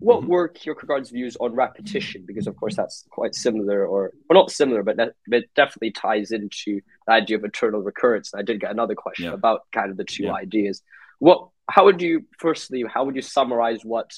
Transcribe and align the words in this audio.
what 0.00 0.20
mm-hmm. 0.20 0.28
were 0.28 0.48
Kierkegaard's 0.48 1.10
views 1.10 1.36
on 1.40 1.54
repetition? 1.54 2.24
Because 2.26 2.46
of 2.46 2.56
course 2.56 2.76
that's 2.76 3.04
quite 3.10 3.34
similar, 3.34 3.86
or 3.86 4.12
well, 4.28 4.40
not 4.40 4.50
similar, 4.50 4.82
but 4.82 4.96
that 4.96 5.14
it 5.26 5.50
definitely 5.54 5.92
ties 5.92 6.32
into 6.32 6.80
the 7.06 7.12
idea 7.12 7.36
of 7.36 7.44
eternal 7.44 7.80
recurrence. 7.80 8.32
And 8.32 8.40
I 8.40 8.42
did 8.42 8.60
get 8.60 8.70
another 8.70 8.94
question 8.94 9.26
yeah. 9.26 9.34
about 9.34 9.62
kind 9.72 9.90
of 9.90 9.96
the 9.96 10.04
two 10.04 10.24
yeah. 10.24 10.34
ideas. 10.34 10.82
What? 11.20 11.48
How 11.70 11.84
would 11.84 12.02
you 12.02 12.24
firstly? 12.38 12.84
How 12.92 13.04
would 13.04 13.16
you 13.16 13.22
summarize 13.22 13.84
what 13.84 14.12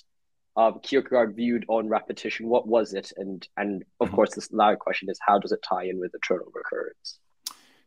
um, 0.57 0.81
Kierkegaard 0.83 1.37
viewed 1.37 1.65
on 1.69 1.89
repetition? 1.89 2.49
What 2.49 2.67
was 2.67 2.95
it? 2.95 3.13
And 3.17 3.47
and 3.57 3.85
of 4.01 4.09
mm-hmm. 4.09 4.17
course, 4.17 4.35
this 4.35 4.51
loud 4.53 4.79
question 4.79 5.11
is 5.11 5.19
how 5.21 5.39
does 5.39 5.53
it 5.53 5.61
tie 5.63 5.85
in 5.85 6.01
with 6.01 6.15
eternal 6.15 6.51
recurrence? 6.55 7.19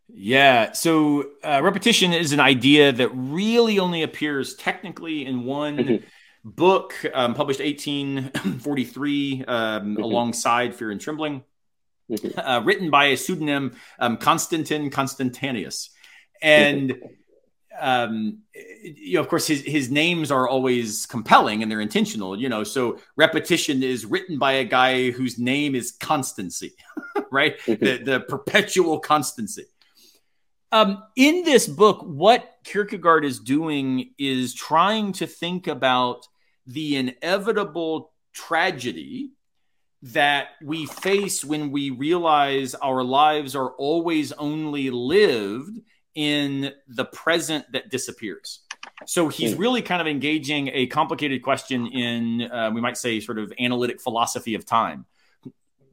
Yeah. 0.08 0.72
So 0.72 1.32
uh, 1.44 1.62
repetition 1.64 2.14
is 2.14 2.34
an 2.34 2.40
idea 2.40 2.92
that 2.92 3.10
really 3.10 3.80
only 3.80 4.04
appears 4.04 4.56
technically 4.56 5.26
in 5.26 5.44
one 5.44 5.78
mm-hmm. 5.78 6.06
Book 6.44 6.94
um, 7.14 7.34
published 7.34 7.60
1843 7.60 9.46
um, 9.48 9.96
mm-hmm. 9.96 10.02
alongside 10.04 10.76
Fear 10.76 10.92
and 10.92 11.02
Trembling, 11.02 11.44
mm-hmm. 12.10 12.40
uh, 12.40 12.62
written 12.62 12.90
by 12.90 13.06
a 13.06 13.18
pseudonym 13.18 13.76
um, 14.00 14.18
Constantine 14.18 14.90
Constantius. 14.90 15.90
And 16.42 16.98
um, 17.80 18.40
you 18.84 19.16
know, 19.16 19.22
of 19.22 19.28
course, 19.28 19.48
his 19.48 19.62
his 19.62 19.90
names 19.90 20.32
are 20.32 20.48
always 20.48 21.06
compelling 21.06 21.64
and 21.64 21.72
they're 21.72 21.82
intentional. 21.82 22.38
You 22.38 22.50
know, 22.50 22.64
so 22.64 23.00
repetition 23.16 23.84
is 23.84 24.06
written 24.06 24.38
by 24.38 24.54
a 24.54 24.66
guy 24.66 25.12
whose 25.12 25.38
name 25.38 25.76
is 25.76 25.92
constancy, 25.92 26.74
right? 27.32 27.58
Mm-hmm. 27.60 27.84
the 27.84 27.98
the 28.04 28.20
perpetual 28.22 29.00
constancy. 29.00 29.66
Um, 30.72 31.04
in 31.16 31.44
this 31.44 31.68
book, 31.68 32.02
what 32.02 32.58
Kierkegaard 32.64 33.26
is 33.26 33.40
doing 33.40 34.14
is 34.18 34.54
trying 34.54 35.14
to 35.14 35.26
think 35.26 35.68
about 35.68 36.28
the 36.68 36.96
inevitable 36.96 38.12
tragedy 38.34 39.32
that 40.02 40.50
we 40.64 40.86
face 40.86 41.44
when 41.44 41.72
we 41.72 41.90
realize 41.90 42.76
our 42.76 43.04
lives 43.04 43.56
are 43.56 43.72
always 43.72 44.32
only 44.34 44.90
lived 44.92 45.80
in 46.16 46.72
the 46.88 47.06
present 47.06 47.66
that 47.72 47.90
disappears. 47.90 48.60
So 49.06 49.28
he's 49.28 49.54
hmm. 49.54 49.60
really 49.60 49.82
kind 49.82 50.02
of 50.02 50.08
engaging 50.08 50.70
a 50.74 50.88
complicated 50.88 51.42
question 51.42 51.88
in, 51.88 52.44
uh, 52.52 52.72
we 52.74 52.82
might 52.82 52.98
say, 52.98 53.20
sort 53.20 53.40
of 53.40 53.52
analytic 53.60 54.00
philosophy 54.00 54.56
of 54.56 54.66
time. 54.66 55.06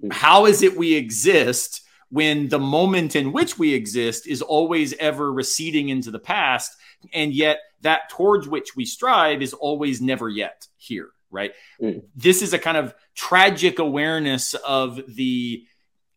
Hmm. 0.01 0.11
How 0.11 0.47
is 0.47 0.63
it 0.63 0.77
we 0.77 0.95
exist 0.95 1.86
when 2.11 2.49
the 2.49 2.59
moment 2.59 3.17
in 3.17 3.33
which 3.33 3.59
we 3.59 3.75
exist 3.75 4.27
is 4.27 4.43
always 4.43 4.95
ever 4.95 5.33
receding 5.33 5.89
into 5.89 6.11
the 6.11 6.19
past 6.19 6.77
and 7.13 7.33
yet 7.33 7.59
that 7.81 8.09
towards 8.09 8.49
which 8.49 8.77
we 8.77 8.85
strive 8.85 9.43
is 9.43 9.53
always 9.53 10.01
never 10.01 10.29
yet 10.29 10.67
here 10.77 11.11
right 11.31 11.53
mm. 11.81 12.03
this 12.15 12.43
is 12.43 12.53
a 12.53 12.59
kind 12.59 12.77
of 12.77 12.95
tragic 13.15 13.79
awareness 13.79 14.55
of 14.55 15.01
the 15.15 15.65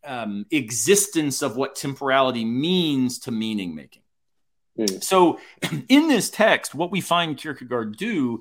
um, 0.05 0.45
existence 0.51 1.41
of 1.41 1.57
what 1.57 1.75
temporality 1.75 2.45
means 2.45 3.19
to 3.19 3.31
meaning 3.31 3.75
making 3.75 4.03
mm. 4.77 5.03
so 5.03 5.39
in 5.89 6.07
this 6.07 6.29
text 6.29 6.75
what 6.75 6.91
we 6.91 7.01
find 7.01 7.37
kierkegaard 7.37 7.97
do 7.97 8.39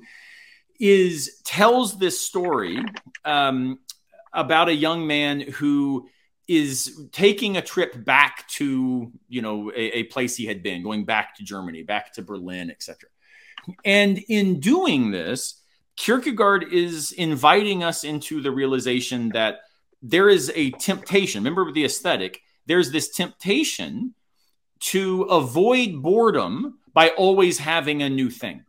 is 0.79 1.41
tells 1.43 1.97
this 1.97 2.21
story 2.21 2.79
um, 3.25 3.79
about 4.31 4.69
a 4.69 4.73
young 4.73 5.05
man 5.05 5.41
who 5.41 6.07
is 6.49 7.07
taking 7.11 7.55
a 7.55 7.61
trip 7.61 8.03
back 8.03 8.47
to 8.47 9.11
you 9.29 9.41
know 9.41 9.71
a, 9.71 9.99
a, 9.99 10.03
place 10.05 10.35
he 10.35 10.45
had 10.45 10.63
been 10.63 10.83
going 10.83 11.05
back 11.05 11.35
to 11.35 11.43
germany 11.43 11.83
back 11.83 12.11
to 12.11 12.21
berlin 12.23 12.71
etc 12.71 13.07
and 13.85 14.17
in 14.27 14.59
doing 14.59 15.11
this 15.11 15.61
kierkegaard 15.95 16.73
is 16.73 17.11
inviting 17.11 17.83
us 17.83 18.03
into 18.03 18.41
the 18.41 18.51
realization 18.51 19.29
that 19.29 19.59
there 20.01 20.29
is 20.29 20.49
a 20.55 20.71
temptation. 20.71 21.43
Remember 21.43 21.71
the 21.71 21.85
aesthetic 21.85 22.41
there's 22.65 22.91
this 22.91 23.09
temptation 23.09 24.13
to 24.79 25.23
avoid 25.23 26.01
boredom 26.01 26.79
by 26.93 27.09
always 27.09 27.57
having 27.57 28.01
a 28.01 28.09
new 28.09 28.29
thing 28.29 28.63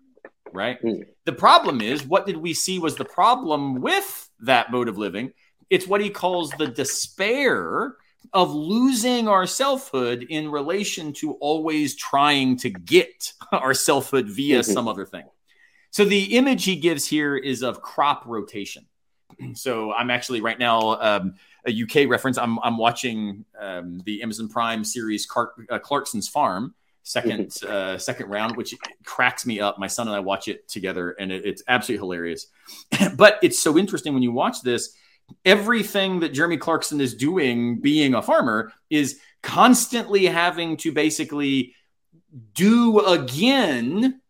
right? 0.53 0.83
Mm. 0.83 1.07
the 1.25 1.33
problem 1.33 1.81
is 1.81 2.05
what 2.05 2.27
did 2.27 2.37
we 2.37 2.55
see 2.55 2.79
was 2.79 2.97
the 2.97 3.05
problem 3.05 3.81
with 3.81 4.29
that 4.41 4.73
mode 4.73 4.89
of 4.89 4.99
living 4.99 5.33
it's 5.71 5.87
what 5.87 6.01
he 6.01 6.11
calls 6.11 6.51
the 6.59 6.67
despair 6.67 7.95
of 8.33 8.53
losing 8.53 9.29
our 9.29 9.47
selfhood 9.47 10.27
in 10.29 10.51
relation 10.51 11.13
to 11.13 11.33
always 11.35 11.97
trying 11.97 12.57
to 12.59 12.71
get 12.71 13.33
our 13.53 13.75
selfhood 13.75 14.29
via 14.29 14.61
mm-hmm. 14.61 14.73
some 14.73 14.89
other 14.89 15.07
thing. 15.07 15.25
So 15.91 16.05
the 16.05 16.37
image 16.37 16.65
he 16.65 16.77
gives 16.77 17.07
here 17.07 17.37
is 17.37 17.63
of 17.63 17.81
crop 17.83 18.25
rotation. 18.27 18.87
So 19.55 19.91
I'm 19.95 20.11
actually 20.11 20.43
right 20.43 20.59
now 20.59 21.01
um, 21.01 21.35
a 21.67 21.73
UK 21.73 22.11
reference. 22.11 22.37
I'm 22.37 22.59
I'm 22.59 22.77
watching 22.77 23.47
um, 23.59 24.03
the 24.05 24.23
Amazon 24.23 24.51
Prime 24.51 24.85
series 24.85 25.25
Clark, 25.25 25.55
uh, 25.71 25.79
Clarkson's 25.79 26.29
Farm 26.29 26.75
2nd 27.05 27.47
mm-hmm. 27.47 27.73
uh, 27.73 27.99
second 27.99 28.29
round, 28.29 28.57
which 28.57 28.75
cracks 29.05 29.47
me 29.47 29.61
up. 29.61 29.79
My 29.79 29.87
son 29.87 30.09
and 30.09 30.17
I 30.17 30.21
watch 30.21 30.49
it 30.49 30.69
together, 30.69 31.13
and 31.13 31.33
it, 31.33 31.47
it's 31.47 31.63
absolutely 31.69 32.03
hilarious. 32.03 32.49
but 33.17 33.39
it's 33.43 33.59
so 33.59 33.79
interesting 33.79 34.13
when 34.13 34.23
you 34.23 34.33
watch 34.33 34.61
this 34.63 34.95
everything 35.45 36.21
that 36.21 36.31
Jeremy 36.31 36.57
Clarkson 36.57 37.01
is 37.01 37.15
doing 37.15 37.81
being 37.81 38.15
a 38.15 38.23
farmer 38.23 38.73
is 38.89 39.19
constantly 39.43 40.27
having 40.27 40.77
to 40.79 40.93
basically 40.93 41.75
do 42.55 43.01
again 43.01 44.21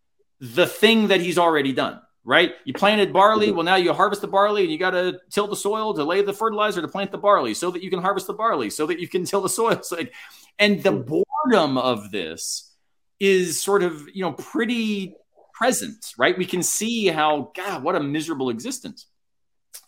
the 0.40 0.66
thing 0.66 1.08
that 1.08 1.20
he's 1.20 1.38
already 1.38 1.72
done 1.72 2.00
right? 2.24 2.52
You 2.64 2.74
planted 2.74 3.12
barley. 3.12 3.48
Mm-hmm. 3.48 3.56
well 3.56 3.64
now 3.64 3.76
you 3.76 3.92
harvest 3.92 4.20
the 4.20 4.28
barley 4.28 4.62
and 4.62 4.70
you 4.70 4.78
got 4.78 4.90
to 4.90 5.20
till 5.30 5.46
the 5.46 5.56
soil 5.56 5.94
to 5.94 6.04
lay 6.04 6.22
the 6.22 6.32
fertilizer 6.32 6.82
to 6.82 6.88
plant 6.88 7.10
the 7.10 7.18
barley 7.18 7.54
so 7.54 7.70
that 7.70 7.82
you 7.82 7.90
can 7.90 8.00
harvest 8.00 8.26
the 8.26 8.34
barley 8.34 8.70
so 8.70 8.86
that 8.86 9.00
you 9.00 9.08
can 9.08 9.24
till 9.30 9.40
the 9.40 9.48
soil. 9.48 9.82
So 9.82 9.96
like, 9.96 10.12
and 10.58 10.82
the 10.82 10.92
mm-hmm. 10.92 11.22
boredom 11.44 11.78
of 11.78 12.10
this 12.10 12.74
is 13.18 13.62
sort 13.62 13.82
of 13.82 14.08
you 14.12 14.22
know 14.22 14.32
pretty 14.32 15.16
present 15.54 16.14
right? 16.16 16.36
We 16.36 16.46
can 16.46 16.62
see 16.62 17.06
how 17.06 17.52
god 17.54 17.82
what 17.82 17.96
a 17.96 18.00
miserable 18.00 18.50
existence 18.50 19.06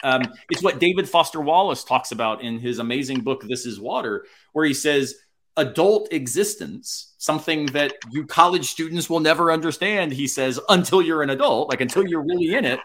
um, 0.02 0.22
it's 0.50 0.62
what 0.62 0.78
David 0.78 1.08
Foster 1.08 1.40
Wallace 1.40 1.84
talks 1.84 2.12
about 2.12 2.42
in 2.42 2.58
his 2.58 2.78
amazing 2.78 3.20
book, 3.20 3.42
This 3.46 3.66
is 3.66 3.80
Water, 3.80 4.26
where 4.52 4.64
he 4.64 4.74
says, 4.74 5.14
adult 5.56 6.12
existence, 6.12 7.14
something 7.18 7.66
that 7.66 7.94
you 8.10 8.26
college 8.26 8.70
students 8.70 9.08
will 9.08 9.20
never 9.20 9.52
understand, 9.52 10.12
he 10.12 10.26
says, 10.26 10.58
until 10.68 11.02
you're 11.02 11.22
an 11.22 11.30
adult, 11.30 11.68
like 11.68 11.80
until 11.80 12.06
you're 12.06 12.24
really 12.24 12.54
in 12.54 12.64
it, 12.64 12.80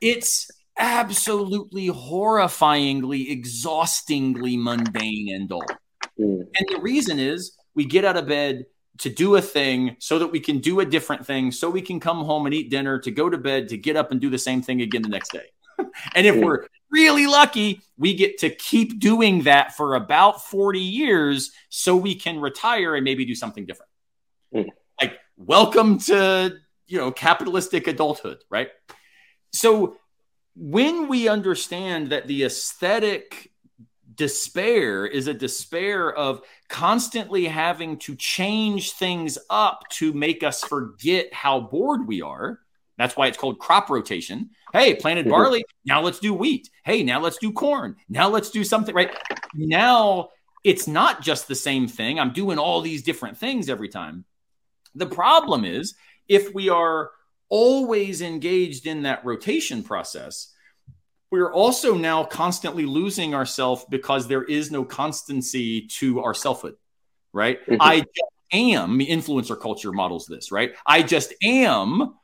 it's 0.00 0.50
absolutely 0.78 1.88
horrifyingly, 1.88 3.30
exhaustingly 3.30 4.56
mundane 4.56 5.34
and 5.34 5.48
dull. 5.48 5.64
Mm. 6.18 6.46
And 6.56 6.66
the 6.68 6.80
reason 6.80 7.18
is 7.18 7.56
we 7.74 7.84
get 7.84 8.04
out 8.04 8.16
of 8.16 8.28
bed 8.28 8.66
to 8.98 9.10
do 9.10 9.36
a 9.36 9.42
thing 9.42 9.96
so 9.98 10.18
that 10.18 10.28
we 10.28 10.40
can 10.40 10.58
do 10.58 10.80
a 10.80 10.84
different 10.84 11.26
thing, 11.26 11.52
so 11.52 11.68
we 11.68 11.82
can 11.82 12.00
come 12.00 12.24
home 12.24 12.46
and 12.46 12.54
eat 12.54 12.70
dinner, 12.70 12.98
to 13.00 13.10
go 13.10 13.28
to 13.28 13.36
bed, 13.36 13.68
to 13.68 13.76
get 13.76 13.96
up 13.96 14.10
and 14.10 14.20
do 14.20 14.30
the 14.30 14.38
same 14.38 14.62
thing 14.62 14.80
again 14.80 15.02
the 15.02 15.08
next 15.08 15.32
day 15.32 15.50
and 16.14 16.26
if 16.26 16.36
we're 16.36 16.66
really 16.90 17.26
lucky, 17.26 17.80
we 17.96 18.14
get 18.14 18.38
to 18.38 18.50
keep 18.50 18.98
doing 18.98 19.42
that 19.42 19.76
for 19.76 19.94
about 19.94 20.44
40 20.44 20.80
years 20.80 21.52
so 21.68 21.96
we 21.96 22.14
can 22.14 22.40
retire 22.40 22.94
and 22.94 23.04
maybe 23.04 23.24
do 23.24 23.34
something 23.34 23.66
different. 23.66 23.90
Mm. 24.54 24.68
Like, 25.00 25.18
welcome 25.36 25.98
to, 26.00 26.56
you 26.86 26.98
know, 26.98 27.10
capitalistic 27.10 27.86
adulthood, 27.86 28.38
right? 28.50 28.68
So, 29.52 29.96
when 30.54 31.08
we 31.08 31.28
understand 31.28 32.10
that 32.10 32.26
the 32.26 32.44
aesthetic 32.44 33.52
despair 34.14 35.04
is 35.04 35.28
a 35.28 35.34
despair 35.34 36.12
of 36.12 36.40
constantly 36.68 37.44
having 37.44 37.98
to 37.98 38.16
change 38.16 38.92
things 38.92 39.38
up 39.50 39.82
to 39.90 40.12
make 40.14 40.42
us 40.42 40.64
forget 40.64 41.32
how 41.34 41.60
bored 41.60 42.06
we 42.06 42.22
are, 42.22 42.60
that's 42.96 43.16
why 43.16 43.26
it's 43.26 43.36
called 43.36 43.58
crop 43.58 43.90
rotation. 43.90 44.50
Hey, 44.76 44.94
planted 44.94 45.28
barley. 45.28 45.64
Now 45.86 46.02
let's 46.02 46.18
do 46.18 46.34
wheat. 46.34 46.68
Hey, 46.84 47.02
now 47.02 47.18
let's 47.18 47.38
do 47.38 47.50
corn. 47.50 47.96
Now 48.10 48.28
let's 48.28 48.50
do 48.50 48.62
something, 48.62 48.94
right? 48.94 49.10
Now 49.54 50.28
it's 50.64 50.86
not 50.86 51.22
just 51.22 51.48
the 51.48 51.54
same 51.54 51.88
thing. 51.88 52.20
I'm 52.20 52.34
doing 52.34 52.58
all 52.58 52.82
these 52.82 53.02
different 53.02 53.38
things 53.38 53.70
every 53.70 53.88
time. 53.88 54.26
The 54.94 55.06
problem 55.06 55.64
is 55.64 55.94
if 56.28 56.54
we 56.54 56.68
are 56.68 57.10
always 57.48 58.20
engaged 58.20 58.86
in 58.86 59.04
that 59.04 59.24
rotation 59.24 59.82
process, 59.82 60.52
we're 61.30 61.52
also 61.52 61.94
now 61.94 62.24
constantly 62.24 62.84
losing 62.84 63.34
ourselves 63.34 63.86
because 63.88 64.28
there 64.28 64.44
is 64.44 64.70
no 64.70 64.84
constancy 64.84 65.86
to 65.86 66.20
our 66.20 66.34
selfhood, 66.34 66.74
right? 67.32 67.66
Mm-hmm. 67.66 67.80
I 67.80 68.04
am, 68.52 68.98
the 68.98 69.06
influencer 69.06 69.58
culture 69.58 69.92
models 69.92 70.26
this, 70.26 70.52
right? 70.52 70.74
I 70.86 71.02
just 71.02 71.32
am 71.42 72.14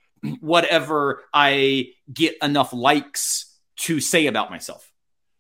whatever 0.41 1.23
I 1.33 1.91
get 2.13 2.37
enough 2.43 2.73
likes 2.73 3.59
to 3.77 4.01
say 4.01 4.27
about 4.27 4.51
myself. 4.51 4.89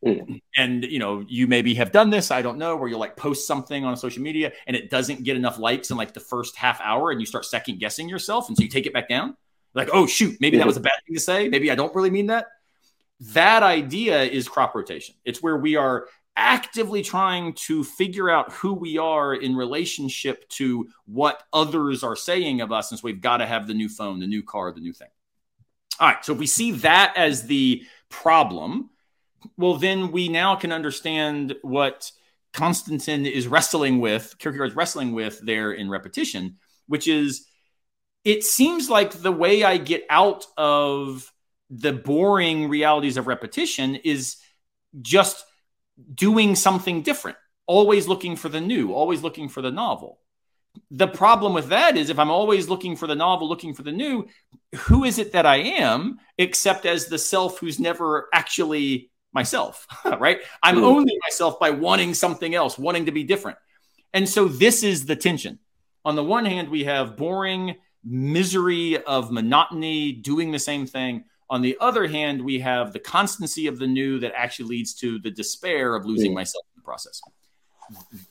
Mm. 0.05 0.40
And 0.56 0.84
you 0.84 0.99
know, 0.99 1.25
you 1.29 1.46
maybe 1.46 1.75
have 1.75 1.93
done 1.93 2.11
this, 2.11 2.31
I 2.32 2.43
don't 2.43 2.58
know, 2.58 2.76
where 2.76 2.88
you'll 2.88 2.99
like 2.99 3.17
post 3.17 3.46
something 3.46 3.84
on 3.84 3.96
social 3.96 4.23
media 4.23 4.52
and 4.67 4.76
it 4.76 4.90
doesn't 4.90 5.23
get 5.23 5.37
enough 5.37 5.58
likes 5.61 5.90
in 5.90 5.96
like 5.96 6.12
the 6.12 6.20
first 6.20 6.56
half 6.56 6.81
hour 6.81 7.12
and 7.12 7.20
you 7.20 7.26
start 7.26 7.44
second 7.44 7.79
guessing 7.79 8.08
yourself 8.08 8.49
and 8.49 8.56
so 8.56 8.64
you 8.64 8.69
take 8.69 8.87
it 8.87 8.93
back 8.93 9.08
down. 9.08 9.37
Like, 9.75 9.90
oh 9.93 10.06
shoot, 10.06 10.37
maybe 10.40 10.58
that 10.58 10.67
was 10.67 10.76
a 10.76 10.81
bad 10.81 10.93
thing 11.06 11.14
to 11.14 11.20
say. 11.20 11.49
Maybe 11.49 11.70
I 11.70 11.76
don't 11.76 11.94
really 11.94 12.11
mean 12.11 12.26
that. 12.26 12.46
that 13.20 13.62
idea 13.62 14.23
is 14.23 14.49
crop 14.49 14.75
rotation. 14.75 15.14
It's 15.25 15.40
where 15.40 15.56
we 15.56 15.76
are 15.76 16.08
actively 16.37 17.02
trying 17.02 17.52
to 17.52 17.84
figure 17.84 18.31
out 18.31 18.52
who 18.52 18.73
we 18.73 18.99
are 18.99 19.34
in 19.34 19.55
relationship 19.55 20.49
to 20.49 20.88
what 21.06 21.43
others 21.52 22.02
are 22.02 22.17
saying 22.17 22.61
of 22.61 22.73
us. 22.73 22.90
And 22.90 22.99
so 22.99 23.05
we've 23.05 23.20
got 23.20 23.38
to 23.38 23.46
have 23.46 23.67
the 23.67 23.75
new 23.75 23.88
phone, 23.88 24.19
the 24.19 24.26
new 24.26 24.43
car, 24.43 24.73
the 24.73 24.81
new 24.81 24.93
thing. 24.93 25.08
All 26.00 26.08
right. 26.08 26.25
So 26.25 26.32
if 26.32 26.38
we 26.38 26.46
see 26.46 26.73
that 26.73 27.14
as 27.17 27.46
the 27.46 27.82
problem, 28.08 28.90
well, 29.56 29.76
then 29.76 30.12
we 30.12 30.29
now 30.29 30.56
can 30.56 30.73
understand 30.73 31.56
what 31.62 32.11
Konstantin 32.52 33.26
is 33.26 33.49
wrestling 33.49 34.00
with, 34.00 34.37
Kierkegaard's 34.38 34.76
wrestling 34.76 35.12
with 35.12 35.40
there 35.40 35.73
in 35.73 35.90
repetition, 35.90 36.58
which 36.87 37.08
is 37.08 37.46
it 38.25 38.44
seems 38.44 38.88
like 38.88 39.12
the 39.12 39.32
way 39.32 39.64
I 39.64 39.78
get 39.78 40.05
out 40.08 40.46
of 40.56 41.32
the 41.70 41.93
boring 41.93 42.69
realities 42.69 43.17
of 43.17 43.26
repetition 43.26 43.96
is 43.96 44.37
just 45.00 45.44
doing 46.14 46.54
something 46.54 47.02
different, 47.02 47.36
always 47.66 48.08
looking 48.08 48.36
for 48.36 48.48
the 48.48 48.60
new, 48.60 48.92
always 48.92 49.22
looking 49.22 49.48
for 49.48 49.62
the 49.62 49.70
novel. 49.70 50.18
The 50.90 51.08
problem 51.08 51.52
with 51.52 51.68
that 51.68 51.96
is 51.96 52.08
if 52.08 52.18
I'm 52.18 52.30
always 52.30 52.68
looking 52.68 52.96
for 52.96 53.06
the 53.06 53.14
novel, 53.14 53.48
looking 53.48 53.74
for 53.74 53.82
the 53.82 53.92
new, 53.92 54.26
who 54.74 55.04
is 55.04 55.18
it 55.18 55.32
that 55.32 55.44
I 55.44 55.56
am 55.56 56.18
except 56.38 56.86
as 56.86 57.06
the 57.06 57.18
self 57.18 57.58
who's 57.58 57.78
never 57.78 58.28
actually 58.32 59.10
myself, 59.32 59.86
right? 60.18 60.40
I'm 60.62 60.76
mm. 60.76 60.82
only 60.82 61.14
myself 61.22 61.60
by 61.60 61.70
wanting 61.70 62.14
something 62.14 62.54
else, 62.54 62.78
wanting 62.78 63.06
to 63.06 63.12
be 63.12 63.24
different. 63.24 63.58
And 64.14 64.28
so 64.28 64.46
this 64.48 64.82
is 64.82 65.06
the 65.06 65.16
tension. 65.16 65.58
On 66.04 66.16
the 66.16 66.24
one 66.24 66.44
hand, 66.44 66.68
we 66.68 66.84
have 66.84 67.16
boring 67.16 67.76
misery 68.04 69.02
of 69.02 69.30
monotony, 69.30 70.12
doing 70.12 70.50
the 70.50 70.58
same 70.58 70.86
thing. 70.86 71.24
On 71.52 71.60
the 71.60 71.76
other 71.82 72.06
hand, 72.06 72.40
we 72.40 72.60
have 72.60 72.94
the 72.94 72.99
constancy 72.99 73.66
of 73.66 73.78
the 73.78 73.87
new 73.87 74.19
that 74.20 74.32
actually 74.34 74.70
leads 74.70 74.94
to 74.94 75.19
the 75.19 75.31
despair 75.31 75.94
of 75.94 76.06
losing 76.06 76.32
mm. 76.32 76.37
myself 76.37 76.64
in 76.75 76.81
the 76.81 76.82
process. 76.82 77.20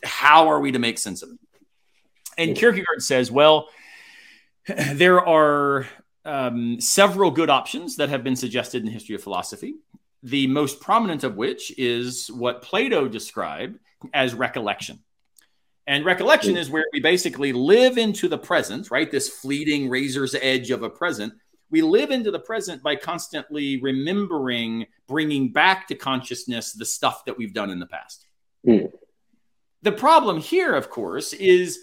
How 0.03 0.47
are 0.47 0.59
we 0.59 0.71
to 0.71 0.79
make 0.79 0.97
sense 0.97 1.21
of 1.21 1.29
it? 1.29 1.37
And 2.39 2.57
Kierkegaard 2.57 3.03
says, 3.03 3.29
well, 3.29 3.69
there 4.65 5.23
are 5.23 5.87
um, 6.25 6.81
several 6.81 7.29
good 7.29 7.51
options 7.51 7.97
that 7.97 8.09
have 8.09 8.23
been 8.23 8.35
suggested 8.35 8.79
in 8.79 8.87
the 8.87 8.91
history 8.91 9.13
of 9.13 9.21
philosophy. 9.21 9.75
The 10.23 10.47
most 10.47 10.81
prominent 10.81 11.23
of 11.23 11.35
which 11.35 11.77
is 11.77 12.31
what 12.31 12.63
Plato 12.63 13.07
described 13.07 13.77
as 14.15 14.33
recollection. 14.33 14.97
And 15.85 16.05
recollection 16.05 16.57
is 16.57 16.71
where 16.71 16.85
we 16.91 17.01
basically 17.01 17.53
live 17.53 17.99
into 17.99 18.27
the 18.27 18.39
present, 18.39 18.89
right? 18.89 19.11
This 19.11 19.29
fleeting 19.29 19.91
razor's 19.91 20.33
edge 20.33 20.71
of 20.71 20.81
a 20.81 20.89
present 20.89 21.33
we 21.71 21.81
live 21.81 22.11
into 22.11 22.31
the 22.31 22.39
present 22.39 22.83
by 22.83 22.97
constantly 22.97 23.81
remembering, 23.81 24.85
bringing 25.07 25.51
back 25.51 25.87
to 25.87 25.95
consciousness 25.95 26.73
the 26.73 26.85
stuff 26.85 27.25
that 27.25 27.37
we've 27.37 27.53
done 27.53 27.69
in 27.69 27.79
the 27.79 27.85
past. 27.85 28.25
Mm. 28.67 28.91
The 29.81 29.91
problem 29.93 30.39
here, 30.39 30.75
of 30.75 30.89
course, 30.89 31.33
is 31.33 31.79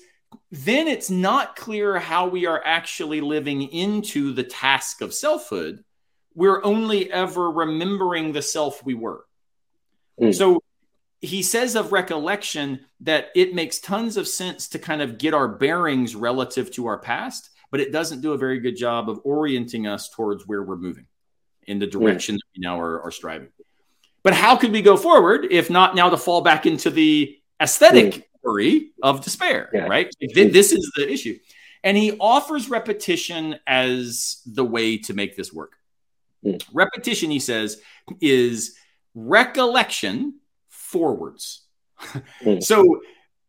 then 0.50 0.87
it's 0.87 1.11
not 1.11 1.56
clear 1.56 1.99
how 1.99 2.29
we 2.29 2.46
are 2.46 2.62
actually 2.64 3.23
living 3.23 3.62
into 3.62 4.32
the 4.32 4.44
task 4.44 5.00
of 5.00 5.14
selfhood. 5.14 5.82
We're 6.35 6.62
only 6.62 7.11
ever 7.11 7.50
remembering 7.50 8.32
the 8.32 8.43
self 8.43 8.85
we 8.85 8.94
were. 8.94 9.25
Mm. 10.20 10.35
So 10.35 10.62
he 11.20 11.43
says 11.43 11.75
of 11.75 11.93
recollection 11.93 12.81
that 13.00 13.31
it 13.35 13.55
makes 13.55 13.79
tons 13.81 14.17
of 14.17 14.29
sense 14.29 14.69
to 14.69 14.79
kind 14.79 15.02
of 15.02 15.19
get 15.19 15.35
our 15.35 15.49
bearings 15.49 16.14
relative 16.14 16.70
to 16.73 16.87
our 16.87 16.99
past 16.99 17.50
but 17.70 17.81
it 17.81 17.93
doesn't 17.93 18.20
do 18.20 18.32
a 18.32 18.38
very 18.38 18.61
good 18.61 18.76
job 18.76 19.09
of 19.09 19.20
orienting 19.25 19.87
us 19.87 20.09
towards 20.09 20.47
where 20.47 20.62
we're 20.62 20.76
moving 20.76 21.06
in 21.67 21.79
the 21.79 21.87
direction 21.87 22.35
mm. 22.35 22.38
that 22.38 22.44
we 22.56 22.61
now 22.61 22.81
are, 22.81 23.03
are, 23.03 23.11
striving. 23.11 23.49
But 24.23 24.35
how 24.35 24.56
could 24.56 24.73
we 24.73 24.82
go 24.82 24.97
forward 24.97 25.47
if 25.50 25.69
not 25.70 25.94
now 25.94 26.11
to 26.11 26.17
fall 26.17 26.41
back 26.41 26.67
into 26.67 26.91
the 26.91 27.38
aesthetic 27.61 28.31
worry 28.43 28.91
of 29.03 29.23
despair, 29.23 29.70
yeah. 29.73 29.87
right? 29.87 30.11
This 30.35 30.73
is 30.73 30.91
the 30.97 31.11
issue. 31.11 31.38
And 31.85 31.97
he 31.97 32.17
offers 32.19 32.69
repetition 32.69 33.59
as 33.67 34.43
the 34.47 34.64
way 34.64 34.99
to 34.99 35.14
make 35.14 35.37
this 35.37 35.53
work. 35.53 35.75
Hmm. 36.43 36.56
Repetition, 36.73 37.31
he 37.31 37.38
says, 37.38 37.81
is 38.21 38.76
recollection 39.14 40.41
forwards. 40.69 41.64
So 42.61 43.00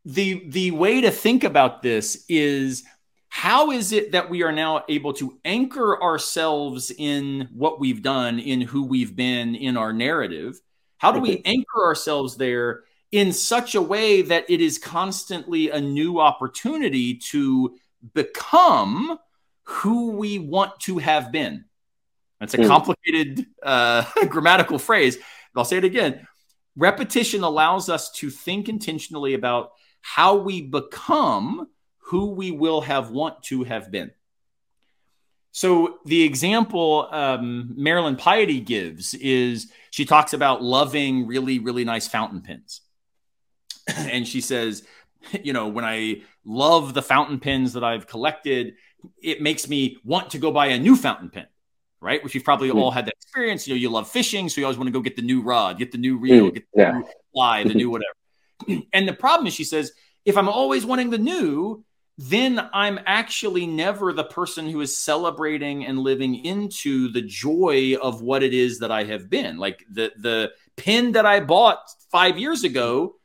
the 0.04 0.48
the 0.48 0.70
way 0.72 1.02
to 1.02 1.10
think 1.10 1.44
about 1.44 1.82
this 1.82 2.24
is 2.28 2.84
how 3.30 3.70
is 3.70 3.92
it 3.92 4.12
that 4.12 4.28
we 4.28 4.42
are 4.42 4.52
now 4.52 4.84
able 4.88 5.12
to 5.14 5.38
anchor 5.44 6.02
ourselves 6.02 6.90
in 6.90 7.48
what 7.52 7.78
we've 7.78 8.02
done, 8.02 8.40
in 8.40 8.60
who 8.60 8.84
we've 8.84 9.14
been, 9.14 9.54
in 9.54 9.76
our 9.76 9.92
narrative? 9.92 10.60
How 10.98 11.12
do 11.12 11.20
we 11.20 11.40
anchor 11.44 11.86
ourselves 11.86 12.36
there 12.36 12.82
in 13.12 13.32
such 13.32 13.76
a 13.76 13.80
way 13.80 14.22
that 14.22 14.50
it 14.50 14.60
is 14.60 14.78
constantly 14.78 15.70
a 15.70 15.80
new 15.80 16.20
opportunity 16.20 17.14
to 17.30 17.78
become 18.12 19.16
who 19.62 20.10
we 20.10 20.40
want 20.40 20.78
to 20.80 20.98
have 20.98 21.30
been? 21.30 21.64
That's 22.40 22.54
a 22.54 22.58
hmm. 22.58 22.66
complicated 22.66 23.46
uh, 23.62 24.04
grammatical 24.28 24.80
phrase, 24.80 25.18
but 25.54 25.60
I'll 25.60 25.64
say 25.64 25.78
it 25.78 25.84
again. 25.84 26.26
Repetition 26.76 27.44
allows 27.44 27.88
us 27.88 28.10
to 28.12 28.28
think 28.28 28.68
intentionally 28.68 29.34
about 29.34 29.70
how 30.00 30.34
we 30.36 30.62
become 30.62 31.68
who 32.10 32.30
we 32.30 32.50
will 32.50 32.80
have 32.80 33.12
want 33.12 33.40
to 33.44 33.62
have 33.62 33.88
been. 33.88 34.10
So 35.52 35.98
the 36.04 36.24
example 36.24 37.08
um, 37.12 37.72
Marilyn 37.76 38.16
Piety 38.16 38.58
gives 38.58 39.14
is 39.14 39.70
she 39.92 40.04
talks 40.04 40.32
about 40.32 40.60
loving 40.60 41.28
really, 41.28 41.60
really 41.60 41.84
nice 41.84 42.08
fountain 42.08 42.42
pens. 42.42 42.80
and 43.96 44.26
she 44.26 44.40
says, 44.40 44.82
you 45.44 45.52
know, 45.52 45.68
when 45.68 45.84
I 45.84 46.22
love 46.44 46.94
the 46.94 47.02
fountain 47.02 47.38
pens 47.38 47.74
that 47.74 47.84
I've 47.84 48.08
collected, 48.08 48.74
it 49.22 49.40
makes 49.40 49.68
me 49.68 49.98
want 50.04 50.30
to 50.30 50.38
go 50.38 50.50
buy 50.50 50.66
a 50.66 50.80
new 50.80 50.96
fountain 50.96 51.30
pen, 51.30 51.46
right? 52.00 52.24
Which 52.24 52.34
you've 52.34 52.44
probably 52.44 52.70
mm. 52.70 52.74
all 52.74 52.90
had 52.90 53.06
that 53.06 53.14
experience. 53.22 53.68
You 53.68 53.74
know, 53.74 53.78
you 53.78 53.88
love 53.88 54.10
fishing, 54.10 54.48
so 54.48 54.60
you 54.60 54.66
always 54.66 54.78
want 54.78 54.88
to 54.88 54.92
go 54.92 55.00
get 55.00 55.14
the 55.14 55.22
new 55.22 55.42
rod, 55.42 55.78
get 55.78 55.92
the 55.92 55.98
new 55.98 56.18
reel, 56.18 56.50
mm. 56.50 56.54
get 56.54 56.64
the 56.74 56.82
yeah. 56.82 56.92
new 56.92 57.08
fly, 57.32 57.62
the 57.62 57.74
new 57.74 57.88
whatever. 58.68 58.82
and 58.92 59.06
the 59.06 59.12
problem 59.12 59.46
is, 59.46 59.54
she 59.54 59.62
says, 59.62 59.92
if 60.24 60.36
I'm 60.36 60.48
always 60.48 60.84
wanting 60.84 61.10
the 61.10 61.18
new, 61.18 61.84
then 62.22 62.60
I'm 62.74 63.00
actually 63.06 63.66
never 63.66 64.12
the 64.12 64.24
person 64.24 64.68
who 64.68 64.82
is 64.82 64.94
celebrating 64.94 65.86
and 65.86 65.98
living 65.98 66.44
into 66.44 67.10
the 67.10 67.22
joy 67.22 67.96
of 68.00 68.20
what 68.20 68.42
it 68.42 68.52
is 68.52 68.80
that 68.80 68.92
I 68.92 69.04
have 69.04 69.30
been. 69.30 69.56
Like 69.56 69.86
the 69.90 70.12
the 70.18 70.52
pin 70.76 71.12
that 71.12 71.24
I 71.24 71.40
bought 71.40 71.78
5 72.12 72.38
years 72.38 72.62
ago 72.62 73.16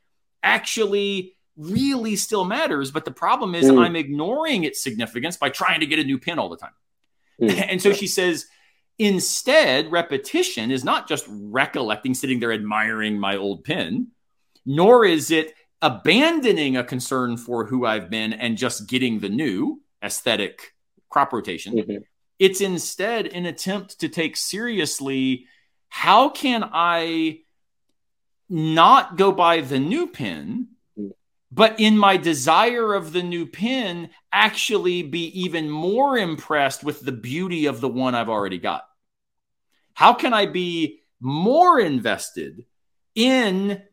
actually 0.41 1.33
really 1.57 2.15
still 2.15 2.45
matters, 2.45 2.89
but 2.89 3.03
the 3.03 3.11
problem 3.11 3.53
is 3.53 3.65
mm. 3.65 3.83
I'm 3.83 3.97
ignoring 3.97 4.63
its 4.63 4.81
significance 4.81 5.35
by 5.35 5.49
trying 5.49 5.81
to 5.81 5.85
get 5.85 5.99
a 5.99 6.05
new 6.05 6.17
pin 6.17 6.39
all 6.39 6.47
the 6.47 6.57
time. 6.57 6.73
Mm. 7.41 7.67
And 7.71 7.81
so 7.81 7.91
she 7.91 8.07
says 8.07 8.45
instead 8.97 9.91
repetition 9.91 10.71
is 10.71 10.85
not 10.85 11.09
just 11.09 11.25
recollecting 11.29 12.13
sitting 12.13 12.39
there 12.39 12.53
admiring 12.53 13.19
my 13.19 13.35
old 13.35 13.65
pin, 13.65 14.07
nor 14.65 15.03
is 15.03 15.31
it 15.31 15.53
abandoning 15.85 16.75
a 16.77 16.83
concern 16.83 17.37
for 17.37 17.65
who 17.65 17.85
I've 17.85 18.09
been 18.09 18.33
and 18.33 18.57
just 18.57 18.87
getting 18.87 19.19
the 19.19 19.29
new 19.29 19.81
aesthetic 20.03 20.73
crop 21.09 21.31
rotation. 21.31 21.75
Mm-hmm. 21.75 21.97
It's 22.39 22.59
instead 22.59 23.27
an 23.27 23.45
attempt 23.45 23.99
to 23.99 24.09
take 24.09 24.35
seriously 24.35 25.45
how 25.89 26.29
can 26.29 26.67
I 26.73 27.41
not 28.49 29.15
go 29.15 29.31
by 29.31 29.61
the 29.61 29.77
new 29.77 30.07
pin, 30.07 30.69
but 31.51 31.79
in 31.79 31.97
my 31.99 32.17
desire 32.17 32.95
of 32.95 33.13
the 33.13 33.23
new 33.23 33.45
pin, 33.45 34.09
actually 34.33 35.03
be 35.03 35.39
even 35.43 35.69
more 35.69 36.17
impressed 36.17 36.83
with 36.83 36.99
the 36.99 37.11
beauty 37.11 37.67
of 37.67 37.79
the 37.79 37.87
one 37.87 38.15
I've 38.15 38.27
already 38.27 38.57
got? 38.57 38.85
How 39.93 40.13
can 40.13 40.33
I 40.33 40.47
be 40.47 40.99
more 41.21 41.79
invested 41.79 42.65
in 43.13 43.83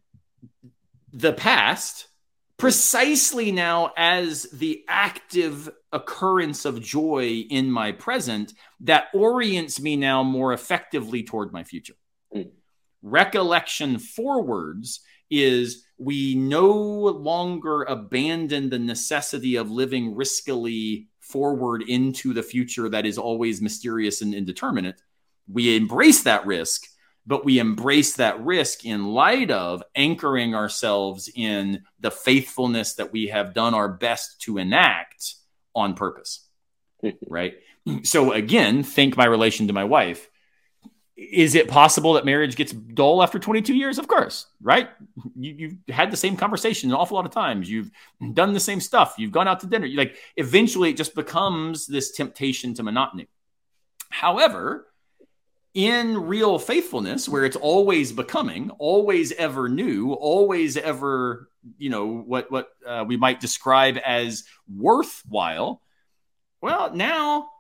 the 1.12 1.32
past 1.32 2.08
precisely 2.56 3.50
now 3.50 3.92
as 3.96 4.44
the 4.52 4.84
active 4.88 5.68
occurrence 5.90 6.64
of 6.64 6.80
joy 6.80 7.42
in 7.50 7.70
my 7.70 7.90
present 7.90 8.54
that 8.80 9.06
orients 9.14 9.80
me 9.80 9.96
now 9.96 10.22
more 10.22 10.52
effectively 10.52 11.22
toward 11.22 11.52
my 11.52 11.64
future. 11.64 11.94
Mm. 12.34 12.50
Recollection 13.02 13.98
forwards 13.98 15.00
is 15.28 15.84
we 15.98 16.34
no 16.34 16.72
longer 16.72 17.82
abandon 17.82 18.70
the 18.70 18.78
necessity 18.78 19.56
of 19.56 19.70
living 19.70 20.14
riskily 20.14 21.06
forward 21.18 21.82
into 21.88 22.32
the 22.32 22.42
future 22.42 22.88
that 22.88 23.06
is 23.06 23.18
always 23.18 23.60
mysterious 23.60 24.22
and 24.22 24.34
indeterminate. 24.34 25.02
We 25.48 25.76
embrace 25.76 26.22
that 26.22 26.46
risk 26.46 26.86
but 27.26 27.44
we 27.44 27.58
embrace 27.58 28.16
that 28.16 28.44
risk 28.44 28.84
in 28.84 29.06
light 29.06 29.50
of 29.50 29.82
anchoring 29.94 30.54
ourselves 30.54 31.30
in 31.34 31.84
the 32.00 32.10
faithfulness 32.10 32.94
that 32.94 33.12
we 33.12 33.28
have 33.28 33.54
done 33.54 33.74
our 33.74 33.88
best 33.88 34.40
to 34.42 34.58
enact 34.58 35.34
on 35.74 35.94
purpose. 35.94 36.46
right. 37.28 37.54
So, 38.02 38.32
again, 38.32 38.82
think 38.82 39.16
my 39.16 39.24
relation 39.24 39.68
to 39.68 39.72
my 39.72 39.84
wife. 39.84 40.28
is 41.16 41.54
it 41.54 41.68
possible 41.68 42.14
that 42.14 42.24
marriage 42.24 42.56
gets 42.56 42.72
dull 42.72 43.22
after 43.22 43.38
22 43.38 43.74
years? 43.74 43.98
Of 43.98 44.08
course, 44.08 44.46
right? 44.60 44.88
You, 45.36 45.76
have 45.88 45.96
had 45.96 46.10
the 46.10 46.16
same 46.16 46.36
conversation 46.36 46.90
an 46.90 46.96
awful 46.96 47.16
lot 47.16 47.26
of 47.26 47.32
times. 47.32 47.70
You've 47.70 47.90
done 48.32 48.52
the 48.52 48.60
same 48.60 48.80
stuff. 48.80 49.14
You've 49.18 49.32
gone 49.32 49.46
out 49.46 49.60
to 49.60 49.66
dinner. 49.66 49.86
You 49.86 49.98
like 49.98 50.16
eventually 50.36 50.90
it 50.90 50.96
just 50.96 51.14
becomes 51.14 51.86
this 51.86 52.12
temptation 52.12 52.74
to 52.74 52.82
monotony. 52.82 53.28
However, 54.10 54.86
in 55.74 56.26
real 56.26 56.58
faithfulness, 56.58 57.28
where 57.28 57.44
it's 57.44 57.56
always 57.56 58.12
becoming, 58.12 58.70
always 58.78 59.32
ever 59.32 59.68
new, 59.68 60.12
always 60.12 60.76
ever, 60.76 61.48
you 61.78 61.90
know, 61.90 62.06
what 62.06 62.50
what 62.50 62.68
uh, 62.86 63.04
we 63.06 63.16
might 63.16 63.40
describe 63.40 63.98
as 64.04 64.44
worthwhile. 64.74 65.80
Well, 66.60 66.94
now, 66.94 67.50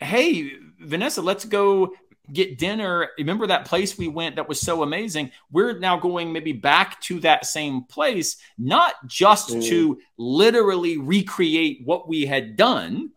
hey, 0.00 0.52
Vanessa, 0.80 1.22
let's 1.22 1.44
go 1.44 1.92
get 2.32 2.58
dinner. 2.58 3.08
Remember 3.18 3.46
that 3.46 3.66
place 3.66 3.98
we 3.98 4.08
went 4.08 4.36
that 4.36 4.48
was 4.48 4.60
so 4.60 4.82
amazing? 4.82 5.30
We're 5.50 5.78
now 5.78 5.98
going 5.98 6.32
maybe 6.32 6.52
back 6.52 7.00
to 7.02 7.20
that 7.20 7.46
same 7.46 7.82
place, 7.84 8.36
not 8.58 8.94
just 9.06 9.50
mm. 9.50 9.68
to 9.68 9.98
literally 10.16 10.98
recreate 10.98 11.82
what 11.84 12.08
we 12.08 12.26
had 12.26 12.56
done, 12.56 13.10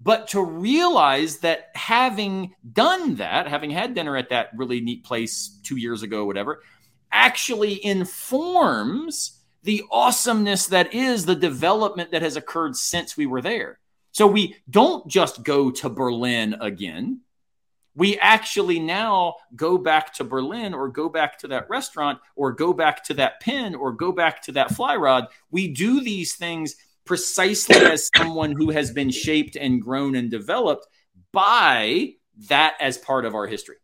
but 0.00 0.28
to 0.28 0.42
realize 0.42 1.38
that 1.38 1.70
having 1.74 2.54
done 2.72 3.16
that, 3.16 3.48
having 3.48 3.70
had 3.70 3.94
dinner 3.94 4.16
at 4.16 4.30
that 4.30 4.50
really 4.56 4.80
neat 4.80 5.04
place 5.04 5.58
two 5.62 5.76
years 5.76 6.02
ago, 6.02 6.24
whatever, 6.24 6.62
actually 7.10 7.84
informs 7.84 9.40
the 9.62 9.82
awesomeness 9.90 10.66
that 10.66 10.94
is 10.94 11.26
the 11.26 11.34
development 11.34 12.12
that 12.12 12.22
has 12.22 12.36
occurred 12.36 12.76
since 12.76 13.16
we 13.16 13.26
were 13.26 13.42
there. 13.42 13.78
So 14.12 14.26
we 14.26 14.56
don't 14.70 15.06
just 15.08 15.42
go 15.42 15.70
to 15.70 15.88
Berlin 15.88 16.56
again 16.60 17.20
we 17.98 18.16
actually 18.18 18.78
now 18.78 19.34
go 19.56 19.76
back 19.76 20.14
to 20.14 20.24
Berlin 20.24 20.72
or 20.72 20.88
go 20.88 21.08
back 21.08 21.36
to 21.40 21.48
that 21.48 21.68
restaurant 21.68 22.20
or 22.36 22.52
go 22.52 22.72
back 22.72 23.02
to 23.04 23.14
that 23.14 23.40
pin 23.40 23.74
or 23.74 23.90
go 23.90 24.12
back 24.12 24.40
to 24.42 24.52
that 24.52 24.70
fly 24.70 24.94
rod. 24.94 25.26
We 25.50 25.66
do 25.66 26.00
these 26.00 26.36
things 26.36 26.76
precisely 27.08 27.76
as 27.76 28.10
someone 28.14 28.52
who 28.52 28.70
has 28.70 28.92
been 28.92 29.10
shaped 29.10 29.56
and 29.56 29.82
grown 29.82 30.14
and 30.14 30.30
developed 30.30 30.86
by 31.32 32.12
that 32.48 32.74
as 32.78 32.98
part 32.98 33.24
of 33.24 33.34
our 33.34 33.46
history. 33.46 33.76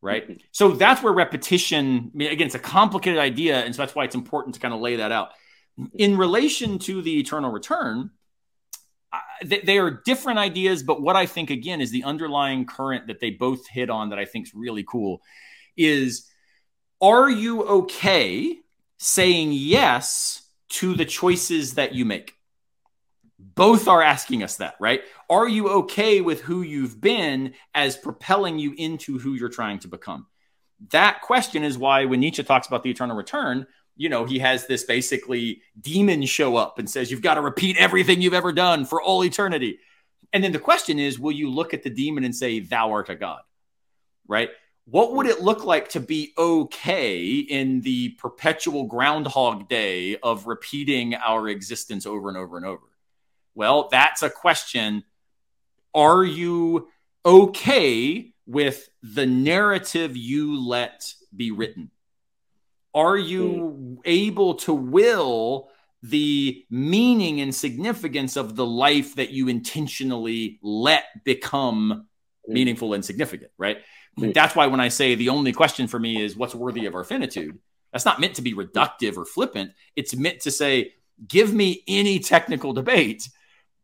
Right. 0.00 0.24
Mm-hmm. 0.24 0.40
So 0.52 0.70
that's 0.70 1.02
where 1.02 1.12
repetition, 1.12 2.10
I 2.12 2.16
mean, 2.16 2.32
again, 2.32 2.46
it's 2.46 2.54
a 2.54 2.60
complicated 2.60 3.20
idea. 3.20 3.62
And 3.62 3.74
so 3.74 3.82
that's 3.82 3.94
why 3.94 4.04
it's 4.04 4.14
important 4.14 4.54
to 4.54 4.60
kind 4.60 4.72
of 4.72 4.80
lay 4.80 4.96
that 4.96 5.12
out. 5.12 5.30
In 5.94 6.16
relation 6.16 6.78
to 6.80 7.02
the 7.02 7.18
eternal 7.18 7.50
return, 7.50 8.10
they, 9.44 9.60
they, 9.60 9.78
are 9.78 9.90
different 9.90 10.38
ideas, 10.38 10.82
but 10.82 11.02
what 11.02 11.16
I 11.16 11.26
think 11.26 11.50
again 11.50 11.80
is 11.80 11.90
the 11.90 12.04
underlying 12.04 12.64
current 12.64 13.08
that 13.08 13.20
they 13.20 13.30
both 13.30 13.66
hit 13.68 13.90
on 13.90 14.10
that 14.10 14.18
I 14.18 14.24
think 14.24 14.46
is 14.46 14.54
really 14.54 14.84
cool 14.84 15.20
is 15.76 16.26
are 17.00 17.28
you 17.28 17.62
okay 17.62 18.58
saying 18.98 19.52
yes 19.52 20.42
to 20.68 20.94
the 20.94 21.04
choices 21.04 21.74
that 21.74 21.94
you 21.94 22.04
make? 22.04 22.35
Both 23.54 23.86
are 23.86 24.02
asking 24.02 24.42
us 24.42 24.56
that, 24.56 24.74
right? 24.80 25.02
Are 25.30 25.48
you 25.48 25.68
okay 25.68 26.20
with 26.20 26.40
who 26.40 26.62
you've 26.62 27.00
been 27.00 27.54
as 27.74 27.96
propelling 27.96 28.58
you 28.58 28.74
into 28.76 29.18
who 29.18 29.34
you're 29.34 29.48
trying 29.48 29.78
to 29.80 29.88
become? 29.88 30.26
That 30.90 31.22
question 31.22 31.62
is 31.62 31.78
why 31.78 32.04
when 32.06 32.20
Nietzsche 32.20 32.42
talks 32.42 32.66
about 32.66 32.82
the 32.82 32.90
eternal 32.90 33.16
return, 33.16 33.66
you 33.96 34.08
know, 34.08 34.24
he 34.24 34.40
has 34.40 34.66
this 34.66 34.84
basically 34.84 35.62
demon 35.80 36.26
show 36.26 36.56
up 36.56 36.78
and 36.78 36.88
says, 36.88 37.10
You've 37.10 37.22
got 37.22 37.34
to 37.34 37.40
repeat 37.40 37.76
everything 37.78 38.20
you've 38.20 38.34
ever 38.34 38.52
done 38.52 38.84
for 38.84 39.00
all 39.00 39.24
eternity. 39.24 39.78
And 40.32 40.42
then 40.42 40.52
the 40.52 40.58
question 40.58 40.98
is, 40.98 41.18
will 41.18 41.32
you 41.32 41.50
look 41.50 41.72
at 41.72 41.82
the 41.82 41.90
demon 41.90 42.24
and 42.24 42.34
say, 42.34 42.60
Thou 42.60 42.92
art 42.92 43.08
a 43.08 43.14
God? 43.14 43.40
Right? 44.28 44.50
What 44.86 45.14
would 45.14 45.26
it 45.26 45.40
look 45.40 45.64
like 45.64 45.88
to 45.90 46.00
be 46.00 46.32
okay 46.36 47.38
in 47.38 47.80
the 47.80 48.10
perpetual 48.10 48.84
groundhog 48.84 49.68
day 49.68 50.16
of 50.16 50.46
repeating 50.46 51.14
our 51.14 51.48
existence 51.48 52.06
over 52.06 52.28
and 52.28 52.36
over 52.36 52.56
and 52.56 52.66
over? 52.66 52.82
Well, 53.56 53.88
that's 53.90 54.22
a 54.22 54.28
question. 54.30 55.02
Are 55.94 56.22
you 56.22 56.88
okay 57.24 58.32
with 58.46 58.88
the 59.02 59.26
narrative 59.26 60.16
you 60.16 60.60
let 60.60 61.12
be 61.34 61.50
written? 61.50 61.90
Are 62.94 63.16
you 63.16 63.48
hmm. 63.50 63.94
able 64.04 64.54
to 64.56 64.74
will 64.74 65.70
the 66.02 66.64
meaning 66.70 67.40
and 67.40 67.52
significance 67.52 68.36
of 68.36 68.54
the 68.54 68.66
life 68.66 69.16
that 69.16 69.30
you 69.30 69.48
intentionally 69.48 70.58
let 70.62 71.04
become 71.24 72.06
hmm. 72.44 72.52
meaningful 72.52 72.92
and 72.92 73.02
significant, 73.02 73.50
right? 73.56 73.78
Hmm. 74.18 74.32
That's 74.32 74.54
why 74.54 74.66
when 74.66 74.80
I 74.80 74.88
say 74.88 75.14
the 75.14 75.30
only 75.30 75.54
question 75.54 75.88
for 75.88 75.98
me 75.98 76.22
is 76.22 76.36
what's 76.36 76.54
worthy 76.54 76.84
of 76.84 76.94
our 76.94 77.04
finitude, 77.04 77.58
that's 77.90 78.04
not 78.04 78.20
meant 78.20 78.34
to 78.34 78.42
be 78.42 78.52
reductive 78.52 79.16
or 79.16 79.24
flippant. 79.24 79.72
It's 79.96 80.14
meant 80.14 80.40
to 80.40 80.50
say, 80.50 80.92
give 81.26 81.54
me 81.54 81.82
any 81.88 82.18
technical 82.18 82.74
debate. 82.74 83.28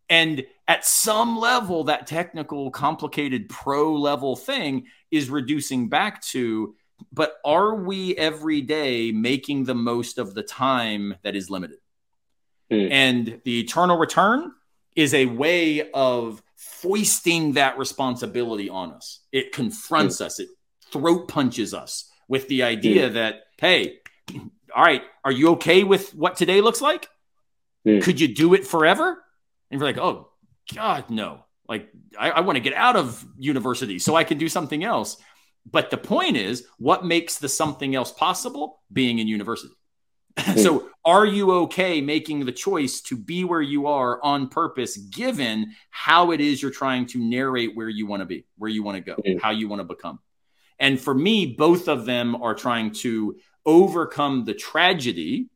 And 0.08 0.44
at 0.68 0.84
some 0.84 1.38
level, 1.38 1.84
that 1.84 2.06
technical, 2.06 2.70
complicated, 2.70 3.48
pro 3.48 3.94
level 3.94 4.36
thing 4.36 4.86
is 5.10 5.30
reducing 5.30 5.88
back 5.88 6.22
to 6.22 6.74
but 7.10 7.36
are 7.44 7.74
we 7.74 8.16
every 8.16 8.60
day 8.60 9.10
making 9.12 9.64
the 9.64 9.74
most 9.74 10.18
of 10.18 10.34
the 10.34 10.42
time 10.42 11.16
that 11.22 11.34
is 11.34 11.50
limited? 11.50 11.78
Mm. 12.70 12.90
And 12.90 13.40
the 13.44 13.60
eternal 13.60 13.96
return 13.96 14.52
is 14.94 15.14
a 15.14 15.26
way 15.26 15.90
of 15.92 16.42
foisting 16.56 17.54
that 17.54 17.78
responsibility 17.78 18.68
on 18.68 18.92
us. 18.92 19.20
It 19.32 19.52
confronts 19.52 20.18
mm. 20.18 20.26
us, 20.26 20.38
it 20.38 20.48
throat 20.90 21.28
punches 21.28 21.74
us 21.74 22.10
with 22.28 22.48
the 22.48 22.62
idea 22.62 23.10
mm. 23.10 23.14
that, 23.14 23.44
hey, 23.58 23.98
all 24.74 24.84
right, 24.84 25.02
are 25.24 25.32
you 25.32 25.50
okay 25.50 25.84
with 25.84 26.14
what 26.14 26.36
today 26.36 26.60
looks 26.60 26.80
like? 26.80 27.08
Hmm. 27.84 27.98
Could 27.98 28.20
you 28.20 28.28
do 28.28 28.54
it 28.54 28.66
forever? 28.66 29.22
And 29.72 29.80
you're 29.80 29.88
like, 29.88 29.98
oh, 29.98 30.28
God, 30.74 31.08
no. 31.08 31.44
Like, 31.66 31.88
I, 32.18 32.30
I 32.30 32.40
want 32.40 32.56
to 32.56 32.60
get 32.60 32.74
out 32.74 32.94
of 32.94 33.26
university 33.38 33.98
so 33.98 34.14
I 34.14 34.22
can 34.22 34.36
do 34.36 34.48
something 34.48 34.84
else. 34.84 35.16
But 35.68 35.90
the 35.90 35.96
point 35.96 36.36
is, 36.36 36.66
what 36.78 37.06
makes 37.06 37.38
the 37.38 37.48
something 37.48 37.94
else 37.94 38.12
possible? 38.12 38.82
Being 38.92 39.18
in 39.18 39.26
university. 39.26 39.74
so, 40.56 40.90
are 41.04 41.24
you 41.24 41.52
okay 41.52 42.00
making 42.00 42.44
the 42.44 42.52
choice 42.52 43.00
to 43.02 43.16
be 43.16 43.44
where 43.44 43.62
you 43.62 43.86
are 43.86 44.22
on 44.22 44.48
purpose, 44.48 44.96
given 44.96 45.74
how 45.90 46.32
it 46.32 46.40
is 46.40 46.60
you're 46.60 46.70
trying 46.70 47.06
to 47.06 47.18
narrate 47.18 47.74
where 47.74 47.88
you 47.88 48.06
want 48.06 48.20
to 48.20 48.26
be, 48.26 48.44
where 48.56 48.70
you 48.70 48.82
want 48.82 48.96
to 48.96 49.00
go, 49.02 49.16
how 49.40 49.50
you 49.50 49.68
want 49.68 49.80
to 49.80 49.84
become? 49.84 50.18
And 50.78 51.00
for 51.00 51.14
me, 51.14 51.46
both 51.46 51.88
of 51.88 52.06
them 52.06 52.36
are 52.42 52.54
trying 52.54 52.92
to 52.92 53.36
overcome 53.64 54.44
the 54.44 54.54
tragedy 54.54 55.48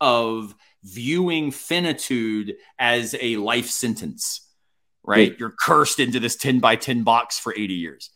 of 0.00 0.54
viewing 0.86 1.50
finitude 1.50 2.56
as 2.78 3.14
a 3.20 3.36
life 3.36 3.68
sentence, 3.68 4.48
right? 5.02 5.36
You're 5.38 5.54
cursed 5.58 5.98
into 5.98 6.20
this 6.20 6.36
10 6.36 6.60
by 6.60 6.76
10 6.76 7.02
box 7.02 7.38
for 7.38 7.52
80 7.54 7.74
years. 7.74 8.10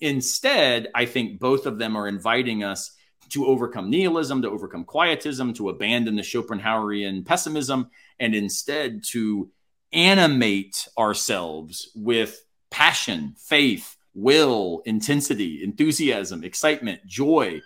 Instead, 0.00 0.88
I 0.94 1.06
think 1.06 1.38
both 1.38 1.66
of 1.66 1.78
them 1.78 1.96
are 1.96 2.08
inviting 2.08 2.64
us 2.64 2.92
to 3.30 3.46
overcome 3.46 3.90
nihilism, 3.90 4.42
to 4.42 4.50
overcome 4.50 4.84
quietism, 4.84 5.54
to 5.54 5.68
abandon 5.68 6.16
the 6.16 6.22
Schopenhauerian 6.22 7.24
pessimism, 7.24 7.90
and 8.18 8.34
instead 8.34 9.04
to 9.04 9.50
animate 9.92 10.88
ourselves 10.98 11.90
with 11.94 12.44
passion, 12.70 13.34
faith, 13.38 13.96
will, 14.14 14.82
intensity, 14.84 15.62
enthusiasm, 15.62 16.42
excitement, 16.42 17.06
joy. 17.06 17.60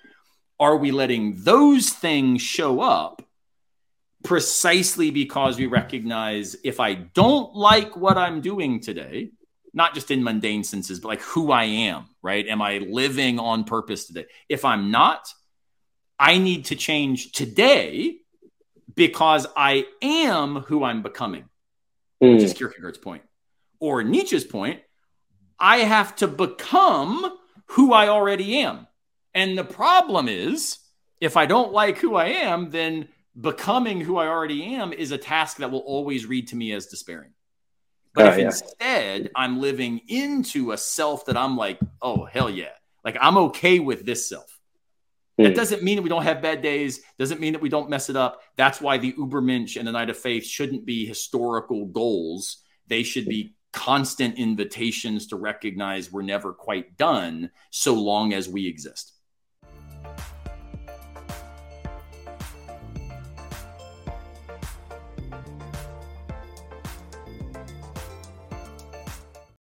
Are 0.59 0.77
we 0.77 0.91
letting 0.91 1.43
those 1.45 1.91
things 1.91 2.43
show 2.43 2.81
up 2.81 3.23
precisely 4.23 5.11
because 5.11 5.59
we 5.59 5.67
recognize 5.67 6.57
if 6.65 6.81
I 6.81 6.95
don't 6.95 7.55
like 7.55 7.97
what 7.97 8.19
I'm 8.19 8.41
doing 8.41 8.81
today, 8.81 9.31
not 9.73 9.95
just 9.95 10.11
in 10.11 10.23
mundane 10.23 10.65
senses, 10.65 11.01
but 11.01 11.09
like 11.09 11.23
who 11.23 11.53
I 11.53 11.65
am, 11.65 12.07
right? 12.23 12.47
Am 12.47 12.61
I 12.61 12.79
living 12.79 13.39
on 13.39 13.65
purpose 13.65 14.07
today? 14.07 14.27
If 14.49 14.65
I'm 14.65 14.91
not, 14.91 15.33
I 16.19 16.39
need 16.39 16.67
to 16.67 16.77
change 16.77 17.33
today 17.33 18.19
because 18.95 19.47
I 19.57 19.87
am 20.03 20.57
who 20.57 20.85
I'm 20.85 21.03
becoming, 21.03 21.45
mm. 22.23 22.35
which 22.35 22.43
is 22.43 22.53
Kierkegaard's 22.53 22.99
point. 22.99 23.23
Or 23.79 24.03
Nietzsche's 24.03 24.45
point, 24.45 24.81
I 25.59 25.79
have 25.79 26.17
to 26.17 26.29
become 26.29 27.39
who 27.67 27.93
I 27.93 28.09
already 28.09 28.59
am. 28.59 28.87
And 29.33 29.57
the 29.57 29.65
problem 29.65 30.29
is, 30.29 30.79
if 31.21 31.37
I 31.37 31.47
don't 31.47 31.73
like 31.73 31.99
who 31.99 32.17
I 32.17 32.27
am, 32.27 32.71
then 32.71 33.09
becoming 33.41 34.01
who 34.01 34.17
I 34.17 34.27
already 34.27 34.75
am 34.75 34.93
is 34.93 35.13
a 35.13 35.19
task 35.19 35.59
that 35.59 35.71
will 35.71 35.81
always 35.81 36.27
read 36.27 36.49
to 36.49 36.57
me 36.57 36.73
as 36.73 36.87
despairing. 36.87 37.31
But 38.15 38.27
uh, 38.27 38.31
if 38.31 38.39
yeah. 38.39 38.45
instead 38.47 39.31
I'm 39.37 39.61
living 39.61 40.01
into 40.09 40.73
a 40.73 40.77
self 40.77 41.27
that 41.27 41.37
I'm 41.37 41.57
like, 41.57 41.79
oh, 42.03 42.25
hell 42.25 42.51
yeah. 42.51 42.73
Like 43.05 43.17
I'm 43.21 43.39
okay 43.39 43.79
with 43.79 44.05
this 44.05 44.29
self. 44.29 44.59
Mm. 45.39 45.45
That 45.45 45.57
doesn't 45.57 45.83
mean 45.83 45.97
that 45.97 46.03
we 46.03 46.09
don't 46.09 46.25
have 46.25 46.43
bad 46.43 46.61
days. 46.61 47.01
Doesn't 47.19 47.41
mean 47.41 47.53
that 47.55 47.63
we 47.63 47.69
don't 47.69 47.89
mess 47.89 48.11
it 48.11 48.17
up. 48.17 48.43
That's 48.57 48.81
why 48.81 48.99
the 48.99 49.13
Ubermensch 49.13 49.77
and 49.77 49.87
the 49.87 49.93
Knight 49.93 50.11
of 50.11 50.19
Faith 50.19 50.45
shouldn't 50.45 50.85
be 50.85 51.07
historical 51.07 51.87
goals. 51.87 52.59
They 52.89 53.03
should 53.03 53.27
be 53.27 53.55
constant 53.73 54.37
invitations 54.37 55.29
to 55.29 55.37
recognize 55.37 56.11
we're 56.11 56.23
never 56.23 56.53
quite 56.53 56.97
done 56.97 57.51
so 57.71 57.95
long 57.95 58.33
as 58.33 58.49
we 58.49 58.67
exist. 58.67 59.13